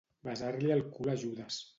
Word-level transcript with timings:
Besar-li 0.27 0.71
el 0.75 0.81
cul 0.95 1.11
a 1.13 1.15
Judes. 1.25 1.61